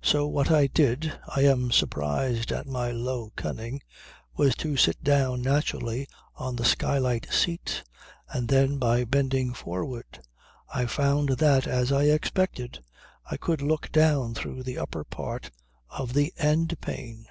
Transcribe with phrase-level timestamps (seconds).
[0.00, 3.82] So what I did I am surprised at my low cunning
[4.34, 7.84] was to sit down naturally on the skylight seat
[8.30, 10.20] and then by bending forward
[10.72, 12.82] I found that, as I expected,
[13.30, 15.50] I could look down through the upper part
[15.90, 17.26] of the end pane.